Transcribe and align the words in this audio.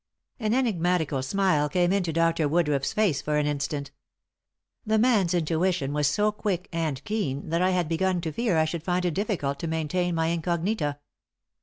An 0.39 0.55
enigmatical 0.55 1.21
smile 1.21 1.69
came 1.69 1.93
into 1.93 2.11
Dr. 2.11 2.47
Woodruff's 2.49 2.91
face 2.91 3.21
for 3.21 3.37
an 3.37 3.45
instant. 3.45 3.91
The 4.83 4.97
man's 4.97 5.35
intuition 5.35 5.93
was 5.93 6.07
so 6.07 6.31
quick 6.31 6.67
and 6.71 7.03
keen 7.03 7.49
that 7.49 7.61
I 7.61 7.69
had 7.69 7.87
begun 7.87 8.19
to 8.21 8.31
fear 8.31 8.57
I 8.57 8.65
should 8.65 8.81
find 8.81 9.05
it 9.05 9.13
difficult 9.13 9.59
to 9.59 9.67
maintain 9.67 10.15
my 10.15 10.29
incognita. 10.29 10.97